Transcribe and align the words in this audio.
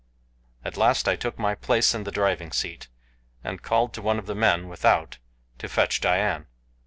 At 0.65 0.77
last 0.77 1.07
I 1.07 1.15
took 1.15 1.37
my 1.37 1.53
place 1.53 1.93
in 1.93 2.05
the 2.05 2.11
driving 2.11 2.51
seat, 2.51 2.87
and 3.43 3.61
called 3.61 3.93
to 3.93 4.01
one 4.01 4.17
of 4.17 4.25
the 4.25 4.33
men 4.33 4.67
without 4.67 5.19
to 5.59 5.69
fetch 5.69 6.01
Dian. 6.01 6.47